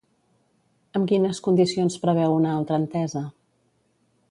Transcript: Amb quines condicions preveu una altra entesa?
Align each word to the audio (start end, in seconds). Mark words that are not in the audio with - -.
Amb 0.99 1.05
quines 1.11 1.41
condicions 1.49 1.99
preveu 2.07 2.35
una 2.39 2.51
altra 2.55 2.81
entesa? 2.85 3.23